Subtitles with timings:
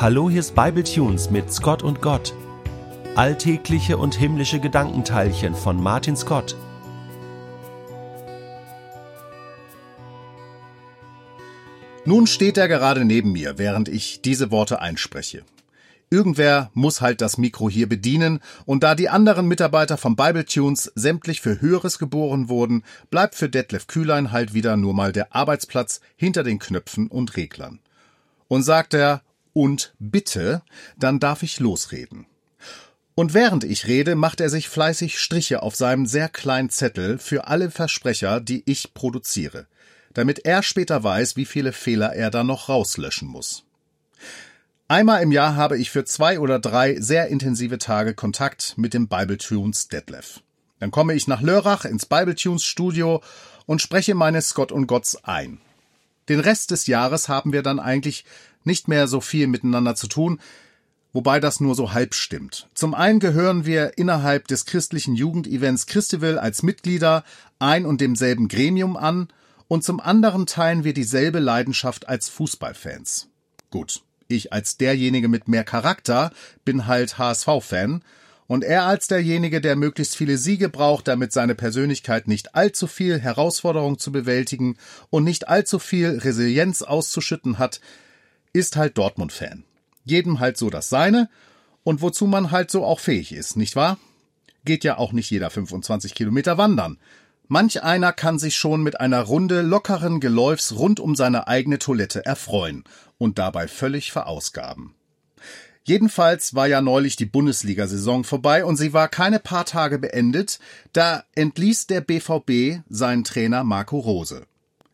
[0.00, 2.32] Hallo, hier ist Bible Tunes mit Scott und Gott.
[3.16, 6.56] Alltägliche und himmlische Gedankenteilchen von Martin Scott.
[12.06, 15.42] Nun steht er gerade neben mir, während ich diese Worte einspreche.
[16.08, 20.90] Irgendwer muss halt das Mikro hier bedienen, und da die anderen Mitarbeiter von Bible Tunes
[20.94, 26.00] sämtlich für Höheres geboren wurden, bleibt für Detlef Kühlein halt wieder nur mal der Arbeitsplatz
[26.16, 27.80] hinter den Knöpfen und Reglern.
[28.48, 29.20] Und sagt er,
[29.52, 30.62] und bitte,
[30.96, 32.26] dann darf ich losreden.
[33.14, 37.48] Und während ich rede, macht er sich fleißig Striche auf seinem sehr kleinen Zettel für
[37.48, 39.66] alle Versprecher, die ich produziere,
[40.14, 43.64] damit er später weiß, wie viele Fehler er da noch rauslöschen muss.
[44.88, 49.06] Einmal im Jahr habe ich für zwei oder drei sehr intensive Tage Kontakt mit dem
[49.06, 50.40] Bibletunes Detlef.
[50.80, 53.22] Dann komme ich nach Lörrach ins Bibletunes Studio
[53.66, 55.60] und spreche meine Scott und Gotts ein.
[56.28, 58.24] Den Rest des Jahres haben wir dann eigentlich
[58.64, 60.40] nicht mehr so viel miteinander zu tun,
[61.12, 62.68] wobei das nur so halb stimmt.
[62.74, 67.24] Zum einen gehören wir innerhalb des christlichen Jugendevents Christival als Mitglieder
[67.58, 69.28] ein und demselben Gremium an
[69.68, 73.28] und zum anderen teilen wir dieselbe Leidenschaft als Fußballfans.
[73.70, 76.32] Gut, ich als derjenige mit mehr Charakter
[76.64, 78.02] bin halt HSV-Fan
[78.46, 83.20] und er als derjenige, der möglichst viele Siege braucht, damit seine Persönlichkeit nicht allzu viel
[83.20, 84.76] Herausforderung zu bewältigen
[85.08, 87.80] und nicht allzu viel Resilienz auszuschütten hat,
[88.52, 89.64] ist halt Dortmund-Fan.
[90.04, 91.28] Jedem halt so das Seine
[91.84, 93.98] und wozu man halt so auch fähig ist, nicht wahr?
[94.64, 96.98] Geht ja auch nicht jeder 25 Kilometer wandern.
[97.48, 102.24] Manch einer kann sich schon mit einer Runde lockeren Geläufs rund um seine eigene Toilette
[102.24, 102.84] erfreuen
[103.18, 104.94] und dabei völlig verausgaben.
[105.82, 110.60] Jedenfalls war ja neulich die Bundesliga-Saison vorbei und sie war keine paar Tage beendet,
[110.92, 114.46] da entließ der BVB seinen Trainer Marco Rose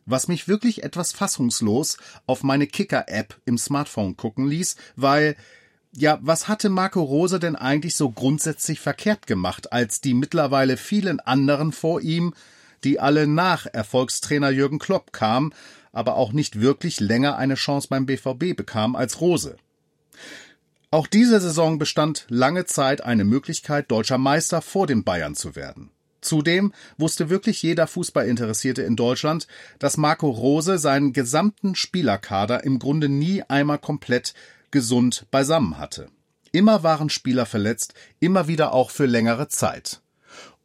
[0.07, 5.35] was mich wirklich etwas fassungslos auf meine Kicker-App im Smartphone gucken ließ, weil
[5.95, 11.19] ja, was hatte Marco Rose denn eigentlich so grundsätzlich verkehrt gemacht, als die mittlerweile vielen
[11.19, 12.33] anderen vor ihm,
[12.83, 15.53] die alle nach Erfolgstrainer Jürgen Klopp kamen,
[15.91, 19.57] aber auch nicht wirklich länger eine Chance beim BVB bekamen als Rose?
[20.91, 25.89] Auch diese Saison bestand lange Zeit eine Möglichkeit, deutscher Meister vor den Bayern zu werden.
[26.27, 29.47] Zudem wusste wirklich jeder Fußballinteressierte in Deutschland,
[29.79, 34.33] dass Marco Rose seinen gesamten Spielerkader im Grunde nie einmal komplett
[34.69, 36.09] gesund beisammen hatte.
[36.51, 40.01] Immer waren Spieler verletzt, immer wieder auch für längere Zeit.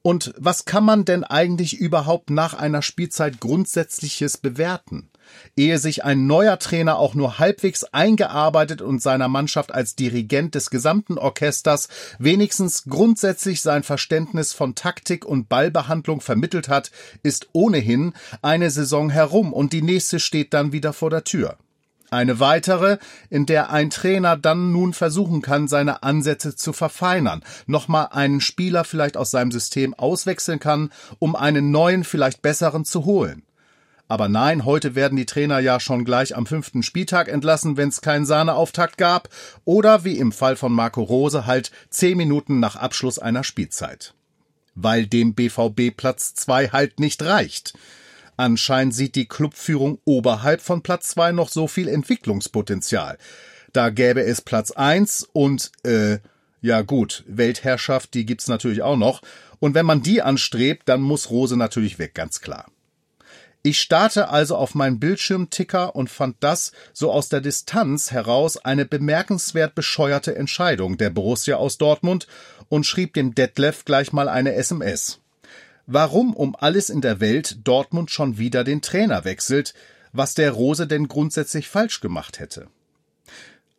[0.03, 5.12] Und was kann man denn eigentlich überhaupt nach einer Spielzeit Grundsätzliches bewerten?
[5.57, 10.71] Ehe sich ein neuer Trainer auch nur halbwegs eingearbeitet und seiner Mannschaft als Dirigent des
[10.71, 11.89] gesamten Orchesters
[12.19, 16.91] wenigstens grundsätzlich sein Verständnis von Taktik und Ballbehandlung vermittelt hat,
[17.23, 18.13] ist ohnehin
[18.43, 21.59] eine Saison herum und die nächste steht dann wieder vor der Tür.
[22.13, 22.99] Eine weitere,
[23.31, 28.85] in der ein Trainer dann nun versuchen kann, seine Ansätze zu verfeinern, nochmal einen Spieler
[28.85, 33.45] vielleicht aus seinem System auswechseln kann, um einen neuen, vielleicht besseren zu holen.
[34.13, 38.03] Aber nein, heute werden die Trainer ja schon gleich am fünften Spieltag entlassen, wenn es
[38.03, 39.31] keinen Sahneauftakt gab,
[39.65, 44.13] oder wie im Fall von Marco Rose halt zehn Minuten nach Abschluss einer Spielzeit.
[44.75, 47.73] Weil dem BVB Platz zwei halt nicht reicht.
[48.37, 53.17] Anscheinend sieht die Clubführung oberhalb von Platz zwei noch so viel Entwicklungspotenzial.
[53.73, 56.19] Da gäbe es Platz eins und, äh,
[56.61, 59.23] ja gut, Weltherrschaft, die gibt's natürlich auch noch.
[59.59, 62.67] Und wenn man die anstrebt, dann muss Rose natürlich weg, ganz klar.
[63.65, 68.85] Ich starte also auf meinen Bildschirmticker und fand das so aus der Distanz heraus eine
[68.85, 72.27] bemerkenswert bescheuerte Entscheidung der Borussia aus Dortmund
[72.69, 75.21] und schrieb dem Detlef gleich mal eine SMS.
[75.87, 79.75] Warum um alles in der Welt Dortmund schon wieder den Trainer wechselt,
[80.13, 82.67] was der Rose denn grundsätzlich falsch gemacht hätte.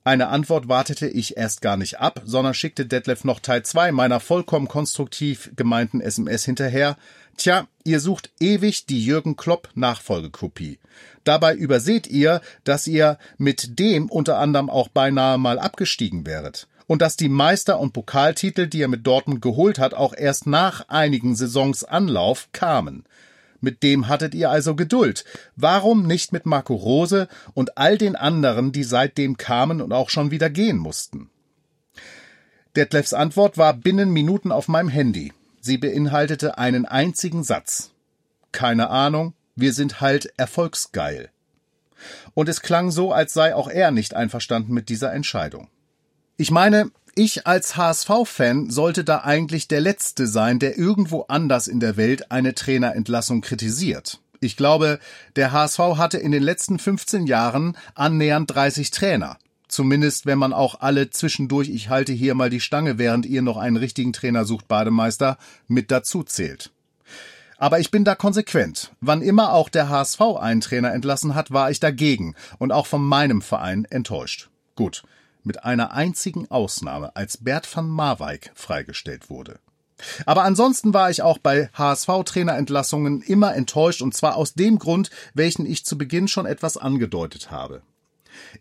[0.05, 4.19] Eine Antwort wartete ich erst gar nicht ab, sondern schickte Detlef noch Teil 2 meiner
[4.19, 6.97] vollkommen konstruktiv gemeinten SMS hinterher.
[7.37, 10.79] Tja, ihr sucht ewig die Jürgen Klopp Nachfolgekopie.
[11.23, 16.67] Dabei überseht ihr, dass ihr mit dem unter anderem auch beinahe mal abgestiegen wäret.
[16.85, 20.89] Und dass die Meister- und Pokaltitel, die er mit Dortmund geholt hat, auch erst nach
[20.89, 23.05] einigen Saisons Anlauf kamen.
[23.63, 25.23] Mit dem hattet ihr also Geduld.
[25.55, 30.31] Warum nicht mit Marco Rose und all den anderen, die seitdem kamen und auch schon
[30.31, 31.29] wieder gehen mussten?
[32.75, 35.31] Detlefs Antwort war binnen Minuten auf meinem Handy.
[35.61, 37.91] Sie beinhaltete einen einzigen Satz.
[38.51, 41.29] Keine Ahnung, wir sind halt erfolgsgeil.
[42.33, 45.69] Und es klang so, als sei auch er nicht einverstanden mit dieser Entscheidung.
[46.35, 51.79] Ich meine, ich als HSV-Fan sollte da eigentlich der Letzte sein, der irgendwo anders in
[51.79, 54.19] der Welt eine Trainerentlassung kritisiert.
[54.39, 54.99] Ich glaube,
[55.35, 59.37] der HSV hatte in den letzten 15 Jahren annähernd 30 Trainer.
[59.67, 63.57] Zumindest wenn man auch alle zwischendurch, ich halte hier mal die Stange, während ihr noch
[63.57, 65.37] einen richtigen Trainer sucht, Bademeister,
[65.67, 66.71] mit dazu zählt.
[67.57, 68.91] Aber ich bin da konsequent.
[68.99, 73.03] Wann immer auch der HSV einen Trainer entlassen hat, war ich dagegen und auch von
[73.03, 74.49] meinem Verein enttäuscht.
[74.75, 75.03] Gut,
[75.45, 79.59] mit einer einzigen Ausnahme, als Bert van Marwijk freigestellt wurde.
[80.25, 85.65] Aber ansonsten war ich auch bei HSV-Trainerentlassungen immer enttäuscht und zwar aus dem Grund, welchen
[85.65, 87.83] ich zu Beginn schon etwas angedeutet habe.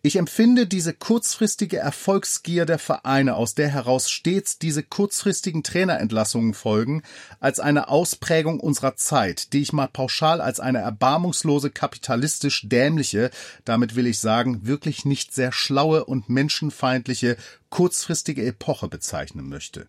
[0.03, 7.03] Ich empfinde diese kurzfristige Erfolgsgier der Vereine, aus der heraus stets diese kurzfristigen Trainerentlassungen folgen,
[7.41, 13.31] als eine Ausprägung unserer Zeit, die ich mal pauschal als eine erbarmungslose, kapitalistisch dämliche,
[13.65, 17.37] damit will ich sagen, wirklich nicht sehr schlaue und menschenfeindliche,
[17.71, 19.87] kurzfristige Epoche bezeichnen möchte.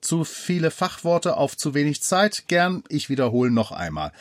[0.00, 4.12] Zu viele Fachworte auf zu wenig Zeit, gern, ich wiederhole noch einmal.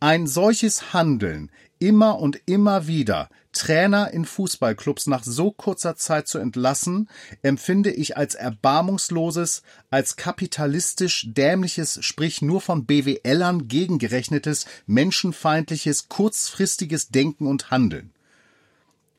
[0.00, 6.38] Ein solches Handeln immer und immer wieder Trainer in Fußballclubs nach so kurzer Zeit zu
[6.38, 7.08] entlassen,
[7.42, 17.46] empfinde ich als erbarmungsloses, als kapitalistisch dämliches, sprich nur von BWLern gegengerechnetes, menschenfeindliches, kurzfristiges Denken
[17.46, 18.12] und Handeln.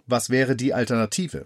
[0.05, 1.45] Was wäre die Alternative?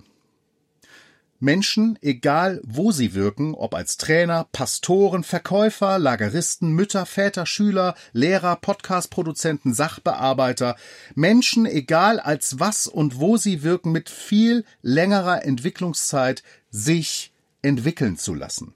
[1.41, 8.55] Menschen, egal wo sie wirken, ob als Trainer, Pastoren, Verkäufer, Lageristen, Mütter, Väter, Schüler, Lehrer,
[8.55, 10.75] Podcastproduzenten, Sachbearbeiter,
[11.15, 17.33] Menschen, egal als was und wo sie wirken, mit viel längerer Entwicklungszeit sich
[17.63, 18.75] entwickeln zu lassen.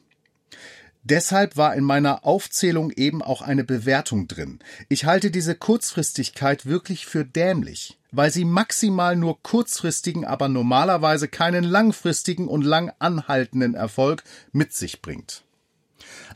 [1.06, 4.60] Deshalb war in meiner Aufzählung eben auch eine Bewertung drin.
[4.90, 11.64] Ich halte diese Kurzfristigkeit wirklich für dämlich weil sie maximal nur kurzfristigen, aber normalerweise keinen
[11.64, 15.44] langfristigen und lang anhaltenden Erfolg mit sich bringt.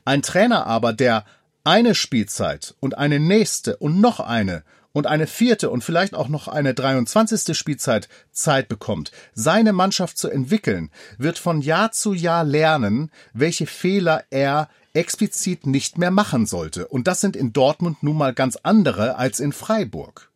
[0.05, 1.25] Ein Trainer aber, der
[1.63, 4.63] eine Spielzeit und eine nächste und noch eine
[4.93, 7.57] und eine vierte und vielleicht auch noch eine 23.
[7.57, 14.23] Spielzeit Zeit bekommt, seine Mannschaft zu entwickeln, wird von Jahr zu Jahr lernen, welche Fehler
[14.29, 16.87] er explizit nicht mehr machen sollte.
[16.87, 20.29] Und das sind in Dortmund nun mal ganz andere als in Freiburg.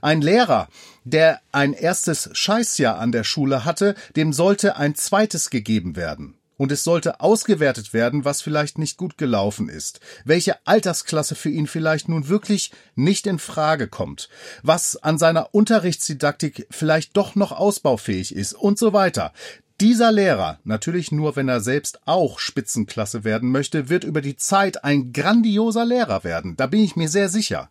[0.00, 0.68] Ein Lehrer,
[1.04, 6.37] der ein erstes Scheißjahr an der Schule hatte, dem sollte ein zweites gegeben werden.
[6.58, 11.66] Und es sollte ausgewertet werden, was vielleicht nicht gut gelaufen ist, welche Altersklasse für ihn
[11.66, 14.28] vielleicht nun wirklich nicht in Frage kommt,
[14.62, 19.32] was an seiner Unterrichtsdidaktik vielleicht doch noch ausbaufähig ist und so weiter.
[19.80, 24.82] Dieser Lehrer, natürlich nur wenn er selbst auch Spitzenklasse werden möchte, wird über die Zeit
[24.82, 27.70] ein grandioser Lehrer werden, da bin ich mir sehr sicher.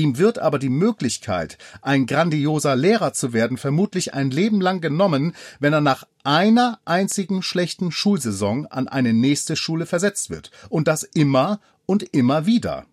[0.00, 5.34] Ihm wird aber die Möglichkeit, ein grandioser Lehrer zu werden, vermutlich ein Leben lang genommen,
[5.58, 10.52] wenn er nach einer einzigen schlechten Schulsaison an eine nächste Schule versetzt wird.
[10.70, 12.86] Und das immer und immer wieder.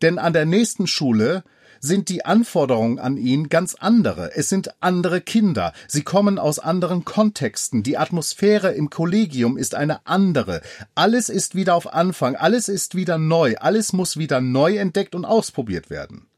[0.00, 1.44] Denn an der nächsten Schule
[1.82, 4.34] sind die Anforderungen an ihn ganz andere.
[4.36, 5.74] Es sind andere Kinder.
[5.88, 7.82] Sie kommen aus anderen Kontexten.
[7.82, 10.62] Die Atmosphäre im Kollegium ist eine andere.
[10.94, 12.36] Alles ist wieder auf Anfang.
[12.36, 13.56] Alles ist wieder neu.
[13.58, 16.28] Alles muss wieder neu entdeckt und ausprobiert werden.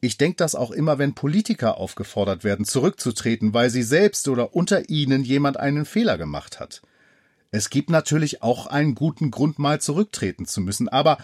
[0.00, 4.88] Ich denke das auch immer, wenn Politiker aufgefordert werden, zurückzutreten, weil sie selbst oder unter
[4.88, 6.82] ihnen jemand einen Fehler gemacht hat.
[7.50, 11.18] Es gibt natürlich auch einen guten Grund, mal zurücktreten zu müssen, aber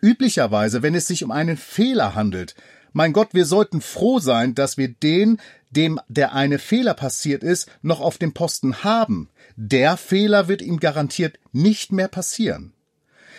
[0.00, 2.54] üblicherweise, wenn es sich um einen Fehler handelt,
[2.92, 5.40] mein Gott, wir sollten froh sein, dass wir den,
[5.70, 9.30] dem der eine Fehler passiert ist, noch auf dem Posten haben.
[9.56, 12.72] Der Fehler wird ihm garantiert nicht mehr passieren.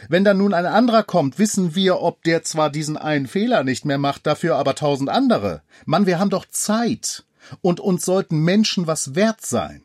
[0.10, 3.86] Wenn dann nun ein anderer kommt, wissen wir, ob der zwar diesen einen Fehler nicht
[3.86, 5.62] mehr macht, dafür aber tausend andere.
[5.86, 7.24] Mann, wir haben doch Zeit.
[7.62, 9.82] Und uns sollten Menschen was wert sein.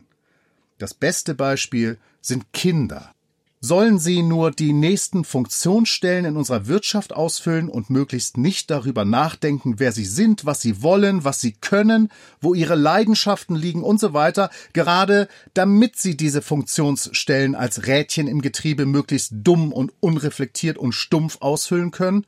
[0.78, 3.14] Das beste Beispiel sind Kinder.
[3.60, 9.80] Sollen sie nur die nächsten Funktionsstellen in unserer Wirtschaft ausfüllen und möglichst nicht darüber nachdenken,
[9.80, 12.08] wer sie sind, was sie wollen, was sie können,
[12.40, 18.42] wo ihre Leidenschaften liegen und so weiter, gerade damit sie diese Funktionsstellen als Rädchen im
[18.42, 22.26] Getriebe möglichst dumm und unreflektiert und stumpf ausfüllen können?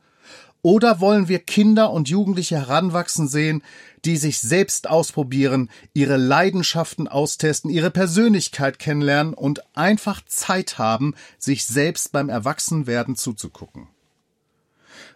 [0.63, 3.63] Oder wollen wir Kinder und Jugendliche heranwachsen sehen,
[4.05, 11.65] die sich selbst ausprobieren, ihre Leidenschaften austesten, ihre Persönlichkeit kennenlernen und einfach Zeit haben, sich
[11.65, 13.87] selbst beim Erwachsenwerden zuzugucken?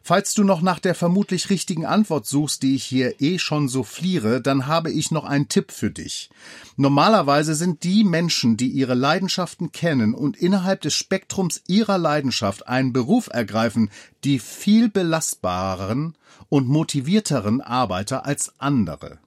[0.07, 3.81] Falls du noch nach der vermutlich richtigen Antwort suchst, die ich hier eh schon so
[3.81, 6.29] fliere, dann habe ich noch einen Tipp für dich.
[6.75, 12.93] Normalerweise sind die Menschen, die ihre Leidenschaften kennen und innerhalb des Spektrums ihrer Leidenschaft einen
[12.93, 13.89] Beruf ergreifen,
[14.23, 16.15] die viel belastbareren
[16.49, 19.17] und motivierteren Arbeiter als andere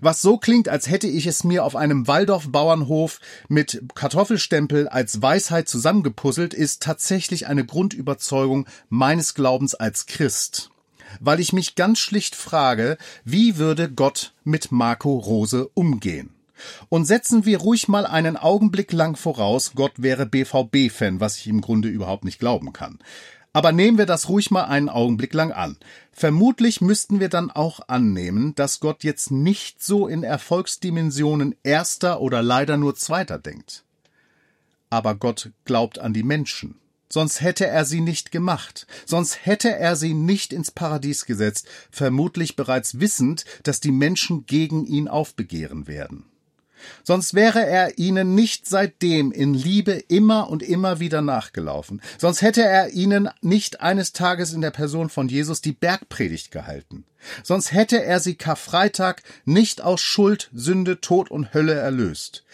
[0.00, 5.68] was so klingt, als hätte ich es mir auf einem Waldorf-Bauernhof mit Kartoffelstempel als Weisheit
[5.68, 10.70] zusammengepuzzelt, ist tatsächlich eine Grundüberzeugung meines Glaubens als Christ.
[11.20, 16.30] Weil ich mich ganz schlicht frage, wie würde Gott mit Marco Rose umgehen?
[16.88, 21.60] Und setzen wir ruhig mal einen Augenblick lang voraus, Gott wäre BVB-Fan, was ich im
[21.60, 22.98] Grunde überhaupt nicht glauben kann.
[23.56, 25.78] Aber nehmen wir das ruhig mal einen Augenblick lang an.
[26.12, 32.42] Vermutlich müssten wir dann auch annehmen, dass Gott jetzt nicht so in Erfolgsdimensionen erster oder
[32.42, 33.82] leider nur zweiter denkt.
[34.90, 36.74] Aber Gott glaubt an die Menschen
[37.08, 42.56] sonst hätte er sie nicht gemacht, sonst hätte er sie nicht ins Paradies gesetzt, vermutlich
[42.56, 46.24] bereits wissend, dass die Menschen gegen ihn aufbegehren werden.
[47.02, 52.00] Sonst wäre er ihnen nicht seitdem in Liebe immer und immer wieder nachgelaufen.
[52.18, 57.04] Sonst hätte er ihnen nicht eines Tages in der Person von Jesus die Bergpredigt gehalten.
[57.42, 62.44] Sonst hätte er sie Karfreitag nicht aus Schuld, Sünde, Tod und Hölle erlöst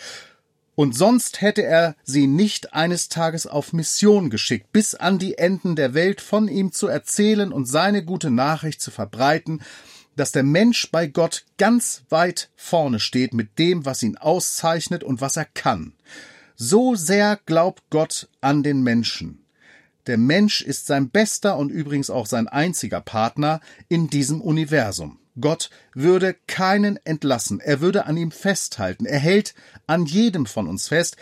[0.74, 5.76] und sonst hätte er sie nicht eines Tages auf Mission geschickt, bis an die Enden
[5.76, 9.60] der Welt von ihm zu erzählen und seine gute Nachricht zu verbreiten,
[10.16, 15.20] dass der Mensch bei Gott ganz weit vorne steht mit dem, was ihn auszeichnet und
[15.20, 15.94] was er kann.
[16.56, 19.44] So sehr glaubt Gott an den Menschen.
[20.06, 25.18] Der Mensch ist sein bester und übrigens auch sein einziger Partner in diesem Universum.
[25.40, 29.54] Gott würde keinen entlassen, er würde an ihm festhalten, er hält
[29.86, 31.16] an jedem von uns fest,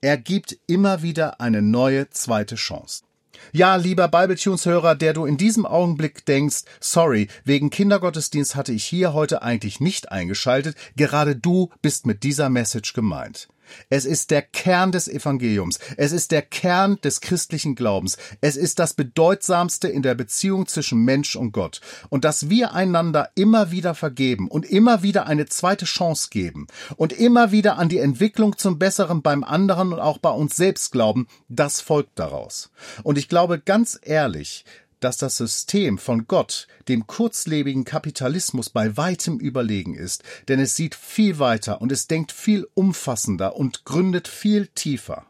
[0.00, 3.02] er gibt immer wieder eine neue zweite Chance.
[3.52, 9.12] Ja, lieber Bibletunes-Hörer, der du in diesem Augenblick denkst, sorry, wegen Kindergottesdienst hatte ich hier
[9.12, 13.48] heute eigentlich nicht eingeschaltet, gerade du bist mit dieser Message gemeint.
[13.88, 15.78] Es ist der Kern des Evangeliums.
[15.96, 18.16] Es ist der Kern des christlichen Glaubens.
[18.40, 21.80] Es ist das Bedeutsamste in der Beziehung zwischen Mensch und Gott.
[22.08, 27.12] Und dass wir einander immer wieder vergeben und immer wieder eine zweite Chance geben und
[27.12, 31.26] immer wieder an die Entwicklung zum Besseren beim anderen und auch bei uns selbst glauben,
[31.48, 32.70] das folgt daraus.
[33.02, 34.64] Und ich glaube ganz ehrlich,
[35.00, 40.94] dass das System von Gott dem kurzlebigen Kapitalismus bei weitem überlegen ist, denn es sieht
[40.94, 45.26] viel weiter und es denkt viel umfassender und gründet viel tiefer.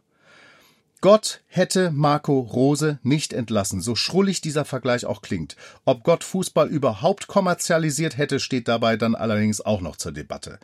[1.07, 5.55] Gott hätte Marco Rose nicht entlassen, so schrullig dieser Vergleich auch klingt.
[5.85, 10.59] Ob Gott Fußball überhaupt kommerzialisiert hätte, steht dabei dann allerdings auch noch zur Debatte.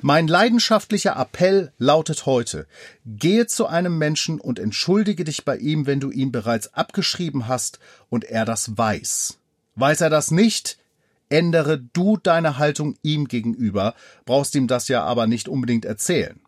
[0.00, 2.68] Mein leidenschaftlicher Appell lautet heute,
[3.06, 7.80] gehe zu einem Menschen und entschuldige dich bei ihm, wenn du ihn bereits abgeschrieben hast
[8.08, 9.38] und er das weiß.
[9.74, 10.78] Weiß er das nicht,
[11.28, 16.38] ändere du deine Haltung ihm gegenüber, brauchst ihm das ja aber nicht unbedingt erzählen.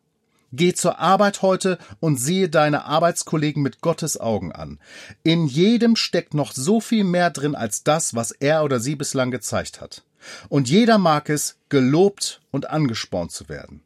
[0.52, 4.80] Geh zur Arbeit heute und sehe deine Arbeitskollegen mit Gottes Augen an.
[5.22, 9.30] In jedem steckt noch so viel mehr drin als das, was er oder sie bislang
[9.30, 10.02] gezeigt hat.
[10.48, 13.82] Und jeder mag es, gelobt und angespornt zu werden.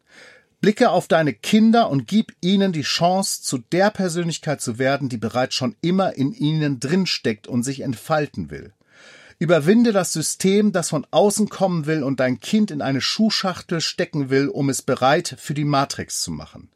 [0.60, 5.18] Blicke auf deine Kinder und gib ihnen die Chance, zu der Persönlichkeit zu werden, die
[5.18, 8.72] bereits schon immer in ihnen drinsteckt und sich entfalten will.
[9.44, 14.30] Überwinde das System, das von außen kommen will und dein Kind in eine Schuhschachtel stecken
[14.30, 16.70] will, um es bereit für die Matrix zu machen.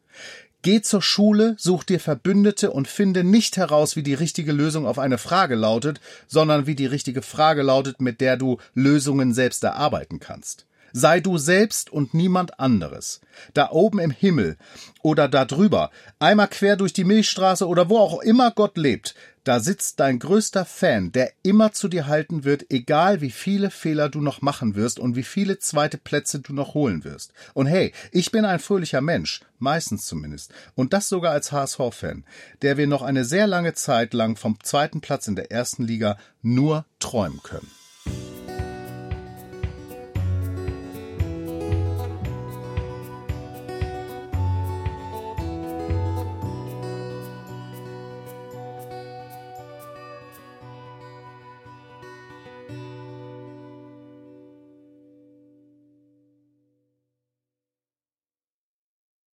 [0.60, 4.98] Geh zur Schule, such dir Verbündete und finde nicht heraus, wie die richtige Lösung auf
[4.98, 10.20] eine Frage lautet, sondern wie die richtige Frage lautet, mit der du Lösungen selbst erarbeiten
[10.20, 10.66] kannst.
[10.92, 13.20] Sei du selbst und niemand anderes.
[13.54, 14.56] Da oben im Himmel
[15.02, 19.14] oder da drüber, einmal quer durch die Milchstraße oder wo auch immer Gott lebt,
[19.48, 24.10] da sitzt dein größter Fan, der immer zu dir halten wird, egal wie viele Fehler
[24.10, 27.32] du noch machen wirst und wie viele zweite Plätze du noch holen wirst.
[27.54, 32.24] Und hey, ich bin ein fröhlicher Mensch, meistens zumindest, und das sogar als HSV-Fan,
[32.60, 36.18] der wir noch eine sehr lange Zeit lang vom zweiten Platz in der ersten Liga
[36.42, 37.77] nur träumen können.